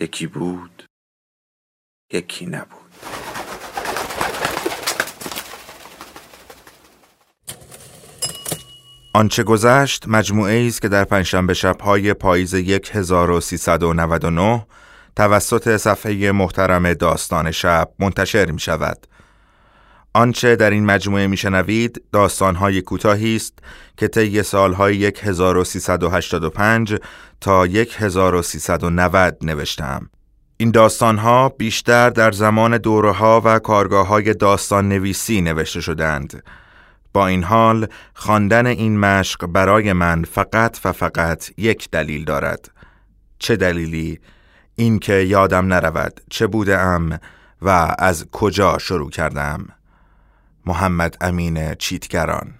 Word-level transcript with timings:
یکی 0.00 0.26
بود 0.26 0.84
یکی 2.12 2.46
نبود 2.46 2.78
آنچه 9.14 9.42
گذشت 9.42 10.08
مجموعه 10.08 10.66
است 10.66 10.82
که 10.82 10.88
در 10.88 11.04
پنجشنبه 11.04 11.54
شبهای 11.54 12.14
پاییز 12.14 12.54
1399 12.54 14.66
توسط 15.16 15.76
صفحه 15.76 16.32
محترم 16.32 16.92
داستان 16.92 17.50
شب 17.50 17.90
منتشر 17.98 18.50
می 18.50 18.60
شود. 18.60 19.06
آنچه 20.18 20.56
در 20.56 20.70
این 20.70 20.84
مجموعه 20.84 21.26
میشنوید 21.26 22.02
داستانهای 22.12 22.82
کوتاهی 22.82 23.36
است 23.36 23.58
که 23.96 24.08
طی 24.08 24.42
سالهای 24.42 25.12
1385 25.22 26.96
تا 27.40 27.64
1390 27.64 29.36
نوشتم. 29.42 30.10
این 30.56 30.70
داستانها 30.70 31.48
بیشتر 31.48 32.10
در 32.10 32.32
زمان 32.32 32.78
دوره 32.78 33.12
ها 33.12 33.42
و 33.44 33.58
کارگاه 33.58 34.06
های 34.06 34.34
داستان 34.34 34.88
نویسی 34.88 35.40
نوشته 35.40 35.80
شدند. 35.80 36.42
با 37.12 37.26
این 37.26 37.44
حال 37.44 37.86
خواندن 38.14 38.66
این 38.66 38.98
مشق 38.98 39.46
برای 39.46 39.92
من 39.92 40.24
فقط 40.24 40.78
و 40.84 40.92
فقط 40.92 41.50
یک 41.56 41.90
دلیل 41.90 42.24
دارد. 42.24 42.70
چه 43.38 43.56
دلیلی؟ 43.56 44.20
اینکه 44.74 45.14
یادم 45.14 45.72
نرود 45.72 46.20
چه 46.30 46.46
بودم 46.46 47.20
و 47.62 47.94
از 47.98 48.26
کجا 48.32 48.78
شروع 48.78 49.10
کردم. 49.10 49.77
محمد 50.68 51.16
امین 51.20 51.74
چیتگران. 51.74 52.54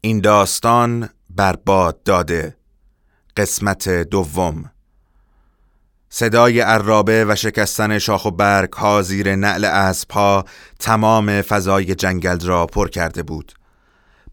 این 0.00 0.20
داستان 0.20 1.08
برباد 1.30 2.02
داده. 2.02 2.56
قسمت 3.36 3.88
دوم. 3.88 4.70
صدای 6.08 6.60
عرابه 6.60 7.24
و 7.24 7.34
شکستن 7.34 7.98
شاخ 7.98 8.24
و 8.24 8.30
برگ 8.30 8.72
ها 8.72 9.02
زیر 9.02 9.34
نعل 9.34 9.64
اسب 9.64 10.44
تمام 10.78 11.42
فضای 11.42 11.94
جنگل 11.94 12.40
را 12.40 12.66
پر 12.66 12.88
کرده 12.88 13.22
بود. 13.22 13.52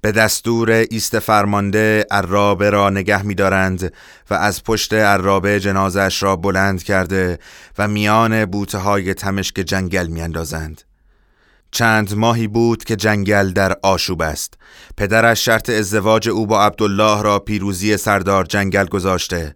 به 0.01 0.11
دستور 0.11 0.71
ایست 0.71 1.19
فرمانده 1.19 2.05
عرابه 2.11 2.69
را 2.69 2.89
نگه 2.89 3.23
می 3.23 3.35
دارند 3.35 3.93
و 4.29 4.33
از 4.33 4.63
پشت 4.63 4.93
عرابه 4.93 5.59
جنازش 5.59 6.23
را 6.23 6.35
بلند 6.35 6.83
کرده 6.83 7.39
و 7.77 7.87
میان 7.87 8.45
بوته 8.45 8.77
های 8.77 9.13
تمشک 9.13 9.55
جنگل 9.55 10.07
می 10.07 10.21
اندازند. 10.21 10.81
چند 11.71 12.15
ماهی 12.15 12.47
بود 12.47 12.83
که 12.83 12.95
جنگل 12.95 13.51
در 13.51 13.77
آشوب 13.83 14.21
است 14.21 14.53
پدرش 14.97 15.45
شرط 15.45 15.69
ازدواج 15.69 16.29
او 16.29 16.47
با 16.47 16.65
عبدالله 16.65 17.21
را 17.21 17.39
پیروزی 17.39 17.97
سردار 17.97 18.45
جنگل 18.45 18.85
گذاشته 18.85 19.55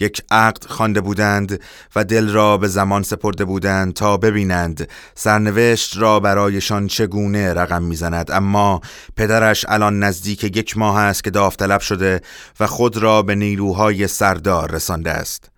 یک 0.00 0.22
عقد 0.30 0.64
خوانده 0.66 1.00
بودند 1.00 1.60
و 1.96 2.04
دل 2.04 2.28
را 2.28 2.56
به 2.56 2.68
زمان 2.68 3.02
سپرده 3.02 3.44
بودند 3.44 3.92
تا 3.92 4.16
ببینند. 4.16 4.88
سرنوشت 5.14 5.96
را 5.96 6.20
برایشان 6.20 6.86
چگونه 6.86 7.54
رقم 7.54 7.82
می‌زند؟ 7.82 8.30
اما 8.30 8.80
پدرش 9.16 9.64
الان 9.68 9.98
نزدیک 9.98 10.44
یک 10.44 10.78
ماه 10.78 10.98
است 10.98 11.24
که 11.24 11.30
داوطلب 11.30 11.80
شده 11.80 12.20
و 12.60 12.66
خود 12.66 12.96
را 12.96 13.22
به 13.22 13.34
نیروهای 13.34 14.08
سردار 14.08 14.70
رسانده 14.70 15.10
است. 15.10 15.55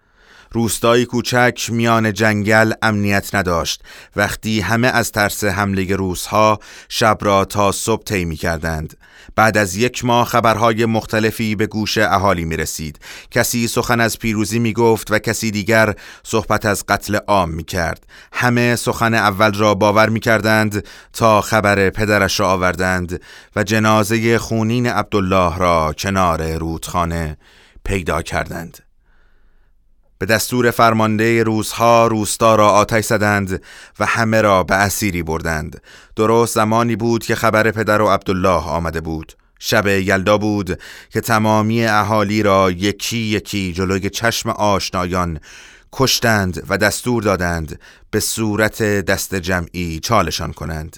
روستایی 0.50 1.04
کوچک 1.04 1.68
میان 1.72 2.12
جنگل 2.12 2.72
امنیت 2.82 3.34
نداشت. 3.34 3.82
وقتی 4.16 4.60
همه 4.60 4.88
از 4.88 5.12
ترس 5.12 5.44
حمله 5.44 5.96
روسها 5.96 6.58
شب 6.88 7.18
را 7.20 7.44
تا 7.44 7.72
صبح 7.72 8.02
طی 8.02 8.24
می 8.24 8.36
کردند 8.36 8.96
بعد 9.36 9.58
از 9.58 9.76
یک 9.76 10.04
ماه 10.04 10.26
خبرهای 10.26 10.86
مختلفی 10.86 11.54
به 11.54 11.66
گوش 11.66 11.98
اهالی 11.98 12.44
می 12.44 12.56
رسید 12.56 12.98
کسی 13.30 13.68
سخن 13.68 14.00
از 14.00 14.18
پیروزی 14.18 14.58
می 14.58 14.72
گفت 14.72 15.10
و 15.10 15.18
کسی 15.18 15.50
دیگر 15.50 15.94
صحبت 16.22 16.66
از 16.66 16.84
قتل 16.86 17.16
عام 17.16 17.50
می 17.50 17.64
کرد 17.64 18.06
همه 18.32 18.76
سخن 18.76 19.14
اول 19.14 19.52
را 19.52 19.74
باور 19.74 20.08
می 20.08 20.20
کردند 20.20 20.86
تا 21.12 21.40
خبر 21.40 21.90
پدرش 21.90 22.40
را 22.40 22.50
آوردند 22.50 23.20
و 23.56 23.62
جنازه 23.62 24.38
خونین 24.38 24.86
عبدالله 24.86 25.58
را 25.58 25.94
کنار 25.98 26.56
رودخانه 26.56 27.36
پیدا 27.84 28.22
کردند. 28.22 28.87
به 30.18 30.26
دستور 30.26 30.70
فرمانده 30.70 31.42
روزها 31.42 32.06
روستا 32.06 32.54
را 32.54 32.68
آتش 32.70 33.04
زدند 33.04 33.62
و 33.98 34.06
همه 34.06 34.40
را 34.40 34.62
به 34.62 34.74
اسیری 34.74 35.22
بردند. 35.22 35.82
درست 36.16 36.54
زمانی 36.54 36.96
بود 36.96 37.24
که 37.24 37.34
خبر 37.34 37.70
پدر 37.70 38.02
و 38.02 38.08
عبدالله 38.08 38.68
آمده 38.68 39.00
بود. 39.00 39.32
شب 39.58 39.86
یلدا 39.86 40.38
بود 40.38 40.80
که 41.10 41.20
تمامی 41.20 41.84
اهالی 41.84 42.42
را 42.42 42.70
یکی 42.70 43.18
یکی 43.18 43.72
جلوی 43.72 44.10
چشم 44.10 44.50
آشنایان 44.50 45.40
کشتند 45.92 46.62
و 46.68 46.78
دستور 46.78 47.22
دادند 47.22 47.80
به 48.10 48.20
صورت 48.20 48.82
دست 48.82 49.34
جمعی 49.34 50.00
چالشان 50.00 50.52
کنند. 50.52 50.96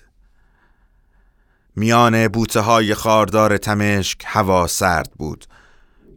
میان 1.76 2.28
بوته 2.28 2.60
های 2.60 2.94
خاردار 2.94 3.58
تمشک 3.58 4.22
هوا 4.26 4.66
سرد 4.66 5.10
بود. 5.16 5.46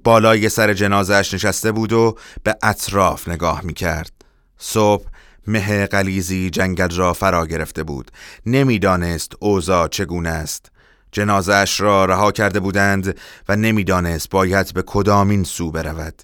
بالای 0.03 0.49
سر 0.49 0.73
جنازش 0.73 1.33
نشسته 1.33 1.71
بود 1.71 1.93
و 1.93 2.15
به 2.43 2.55
اطراف 2.63 3.27
نگاه 3.27 3.61
می 3.63 3.73
کرد. 3.73 4.11
صبح 4.57 5.05
مه 5.47 5.85
قلیزی 5.85 6.49
جنگل 6.49 6.95
را 6.95 7.13
فرا 7.13 7.45
گرفته 7.45 7.83
بود. 7.83 8.11
نمی‌دانست 8.45 9.31
اوضاع 9.39 9.87
چگونه 9.87 10.29
است. 10.29 10.71
جنازش 11.11 11.79
را 11.79 12.05
رها 12.05 12.31
کرده 12.31 12.59
بودند 12.59 13.19
و 13.49 13.55
نمی‌دانست 13.55 14.29
باید 14.29 14.73
به 14.73 14.83
کدامین 14.85 15.43
سو 15.43 15.71
برود. 15.71 16.21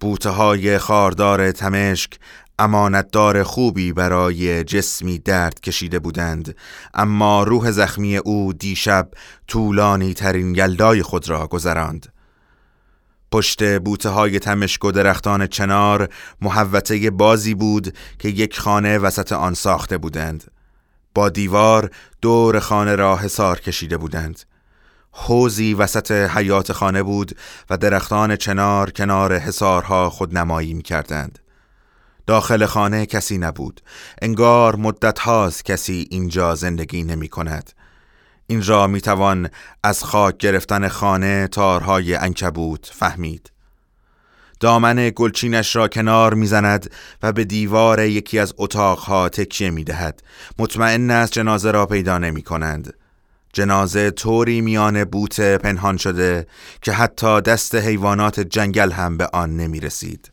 بوته 0.00 0.30
های 0.30 0.78
خاردار 0.78 1.52
تمشک 1.52 2.18
امانتدار 2.58 3.42
خوبی 3.42 3.92
برای 3.92 4.64
جسمی 4.64 5.18
درد 5.18 5.60
کشیده 5.60 5.98
بودند. 5.98 6.56
اما 6.94 7.42
روح 7.42 7.70
زخمی 7.70 8.16
او 8.16 8.52
دیشب 8.52 9.08
طولانی 9.48 10.14
ترین 10.14 10.54
یلدای 10.54 11.02
خود 11.02 11.28
را 11.28 11.46
گذراند. 11.46 12.13
پشت 13.32 13.78
بوته 13.78 14.08
های 14.08 14.38
تمشک 14.38 14.84
و 14.84 14.92
درختان 14.92 15.46
چنار 15.46 16.08
محوطه 16.40 17.10
بازی 17.10 17.54
بود 17.54 17.96
که 18.18 18.28
یک 18.28 18.58
خانه 18.58 18.98
وسط 18.98 19.32
آن 19.32 19.54
ساخته 19.54 19.98
بودند. 19.98 20.44
با 21.14 21.28
دیوار 21.28 21.90
دور 22.22 22.60
خانه 22.60 22.94
را 22.94 23.16
حسار 23.16 23.60
کشیده 23.60 23.96
بودند. 23.96 24.40
حوزی 25.12 25.74
وسط 25.74 26.10
حیات 26.10 26.72
خانه 26.72 27.02
بود 27.02 27.36
و 27.70 27.76
درختان 27.76 28.36
چنار 28.36 28.90
کنار 28.90 29.38
حسارها 29.38 30.10
خود 30.10 30.38
نمایی 30.38 30.74
می 30.74 30.82
کردند. 30.82 31.38
داخل 32.26 32.66
خانه 32.66 33.06
کسی 33.06 33.38
نبود. 33.38 33.80
انگار 34.22 34.76
مدت 34.76 35.18
هاست 35.18 35.64
کسی 35.64 36.08
اینجا 36.10 36.54
زندگی 36.54 37.04
نمی 37.04 37.28
کند 37.28 37.72
این 38.46 38.62
را 38.62 38.86
می 38.86 39.00
توان 39.00 39.50
از 39.82 40.04
خاک 40.04 40.36
گرفتن 40.36 40.88
خانه 40.88 41.48
تارهای 41.48 42.14
انکبوت 42.14 42.90
فهمید. 42.94 43.50
دامن 44.60 45.10
گلچینش 45.16 45.76
را 45.76 45.88
کنار 45.88 46.34
می‌زند 46.34 46.90
و 47.22 47.32
به 47.32 47.44
دیوار 47.44 48.00
یکی 48.00 48.38
از 48.38 48.54
اتاقها 48.58 49.28
تکیه 49.28 49.70
می 49.70 49.84
دهد 49.84 50.22
مطمئن 50.58 51.10
است 51.10 51.32
جنازه 51.32 51.70
را 51.70 51.86
پیدا 51.86 52.18
نمی 52.18 52.42
کنند 52.42 52.94
جنازه 53.52 54.10
طوری 54.10 54.60
میان 54.60 55.04
بوت 55.04 55.40
پنهان 55.40 55.96
شده 55.96 56.46
که 56.82 56.92
حتی 56.92 57.40
دست 57.40 57.74
حیوانات 57.74 58.40
جنگل 58.40 58.92
هم 58.92 59.16
به 59.16 59.28
آن 59.32 59.56
نمی 59.56 59.80
رسید 59.80 60.32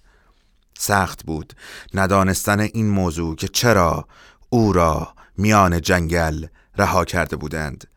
سخت 0.77 1.23
بود 1.23 1.53
ندانستن 1.93 2.59
این 2.59 2.89
موضوع 2.89 3.35
که 3.35 3.47
چرا 3.47 4.07
او 4.49 4.73
را 4.73 5.13
میان 5.37 5.81
جنگل 5.81 6.45
رها 6.77 7.05
کرده 7.05 7.35
بودند. 7.35 7.87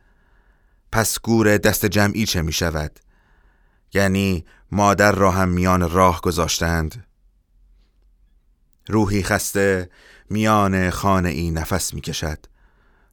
پس 0.95 1.19
گور 1.21 1.57
دست 1.57 1.85
جمعی 1.85 2.25
چه 2.25 2.41
می 2.41 2.53
شود؟ 2.53 2.99
یعنی 3.93 4.45
مادر 4.71 5.11
را 5.11 5.31
هم 5.31 5.49
میان 5.49 5.89
راه 5.89 6.21
گذاشتند؟ 6.21 7.05
روحی 8.87 9.23
خسته 9.23 9.89
میان 10.29 10.89
خانه 10.89 11.29
ای 11.29 11.51
نفس 11.51 11.93
می 11.93 12.01
کشد. 12.01 12.45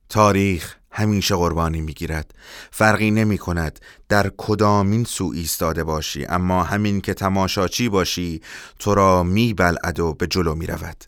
تاریخ 0.09 0.77
همیشه 0.91 1.35
قربانی 1.35 1.81
می‌گیرد 1.81 2.35
فرقی 2.71 3.11
نمی 3.11 3.39
کند 3.39 3.81
در 4.09 4.33
کدامین 4.37 5.05
سو 5.05 5.33
ایستاده 5.35 5.85
باشی 5.85 6.25
اما 6.27 6.63
همین 6.63 7.01
که 7.01 7.15
تماشاچی 7.15 7.89
باشی 7.89 8.41
تو 8.79 8.95
را 8.95 9.23
میبلعد 9.23 10.01
و 10.01 10.15
به 10.15 10.27
جلو 10.27 10.55
می 10.55 10.67
رود. 10.67 11.05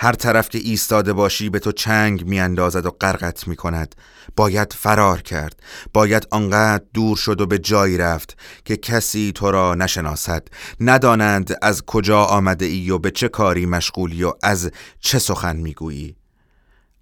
هر 0.00 0.12
طرف 0.12 0.48
که 0.48 0.58
ایستاده 0.58 1.12
باشی 1.12 1.50
به 1.50 1.58
تو 1.58 1.72
چنگ 1.72 2.24
میاندازد 2.24 2.86
و 2.86 2.90
غرقت 2.90 3.48
می 3.48 3.56
کند 3.56 3.94
باید 4.36 4.72
فرار 4.72 5.22
کرد. 5.22 5.62
باید 5.92 6.26
آنقدر 6.30 6.84
دور 6.94 7.16
شد 7.16 7.40
و 7.40 7.46
به 7.46 7.58
جایی 7.58 7.98
رفت 7.98 8.38
که 8.64 8.76
کسی 8.76 9.32
تو 9.34 9.50
را 9.50 9.74
نشناسد. 9.74 10.48
ندانند 10.80 11.56
از 11.62 11.82
کجا 11.82 12.24
آمده 12.24 12.64
ای 12.64 12.90
و 12.90 12.98
به 12.98 13.10
چه 13.10 13.28
کاری 13.28 13.66
مشغولی 13.66 14.24
و 14.24 14.32
از 14.42 14.70
چه 15.00 15.18
سخن 15.18 15.56
می‌گویی. 15.56 16.16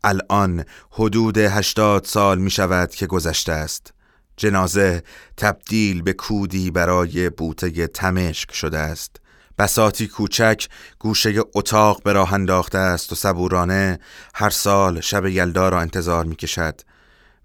الان 0.04 0.64
حدود 0.90 1.38
هشتاد 1.38 2.04
سال 2.04 2.38
می 2.38 2.50
شود 2.50 2.90
که 2.90 3.06
گذشته 3.06 3.52
است. 3.52 3.92
جنازه 4.36 5.02
تبدیل 5.36 6.02
به 6.02 6.12
کودی 6.12 6.70
برای 6.70 7.30
بوته 7.30 7.86
تمشک 7.86 8.54
شده 8.54 8.78
است. 8.78 9.20
بساتی 9.58 10.08
کوچک 10.08 10.68
گوشه 10.98 11.34
اتاق 11.54 12.02
به 12.02 12.12
راه 12.12 12.34
انداخته 12.34 12.78
است 12.78 13.12
و 13.12 13.14
صبورانه 13.14 13.98
هر 14.34 14.50
سال 14.50 15.00
شب 15.00 15.26
یلدا 15.26 15.68
را 15.68 15.80
انتظار 15.80 16.24
می 16.24 16.36
کشد 16.36 16.80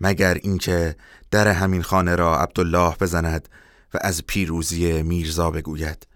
مگر 0.02 0.34
اینکه 0.34 0.96
در 1.32 1.48
همین 1.48 1.84
خانه 1.84 2.16
را 2.16 2.40
عبدالله 2.40 2.96
بزند 3.00 3.50
و 3.94 3.98
از 4.02 4.24
پیروزی 4.28 5.04
میرزا 5.04 5.52
بگوید. 5.52 6.08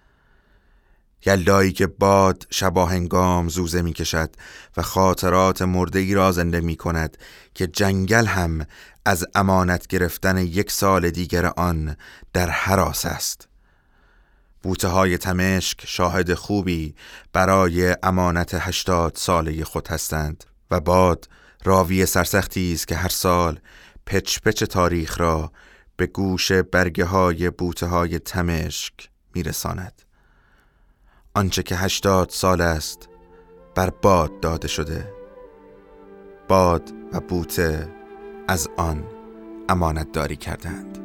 یلدایی 1.26 1.72
که 1.72 1.88
باد 1.88 2.48
شباهنگام 2.50 3.50
زوزه 3.50 3.82
می 3.82 3.94
کشد 3.94 4.36
و 4.78 4.82
خاطرات 4.82 5.62
مرده 5.62 6.00
ای 6.00 6.14
را 6.14 6.32
زنده 6.32 6.62
می 6.62 6.76
کند 6.76 7.18
که 7.54 7.68
جنگل 7.68 8.26
هم 8.26 8.66
از 9.06 9.26
امانت 9.36 9.88
گرفتن 9.88 10.38
یک 10.38 10.72
سال 10.72 11.10
دیگر 11.10 11.46
آن 11.46 11.96
در 12.34 12.50
حراس 12.50 13.06
است. 13.06 13.48
بوته 14.66 14.88
های 14.88 15.18
تمشک 15.18 15.86
شاهد 15.86 16.34
خوبی 16.34 16.96
برای 17.34 17.96
امانت 18.04 18.54
هشتاد 18.54 19.16
ساله 19.16 19.64
خود 19.64 19.88
هستند 19.88 20.44
و 20.72 20.80
باد 20.80 21.30
راوی 21.64 22.06
سرسختی 22.06 22.74
است 22.74 22.88
که 22.88 22.96
هر 22.96 23.10
سال 23.10 23.60
پچ 24.06 24.40
پچ 24.40 24.64
تاریخ 24.64 25.20
را 25.20 25.52
به 25.98 26.08
گوش 26.08 26.52
برگه 26.52 27.06
های 27.06 27.50
بوته 27.50 27.86
های 27.86 28.20
تمشک 28.20 28.94
میرساند. 29.36 30.02
آنچه 31.34 31.64
که 31.64 31.76
هشتاد 31.76 32.30
سال 32.30 32.62
است 32.62 33.10
بر 33.76 33.90
باد 33.90 34.40
داده 34.40 34.68
شده. 34.68 35.14
باد 36.48 36.92
و 37.14 37.20
بوته 37.20 37.90
از 38.48 38.68
آن 38.78 39.04
امانت 39.70 40.12
داری 40.12 40.36
کردند 40.36 41.05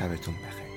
شبتون 0.00 0.34
بخیر. 0.34 0.69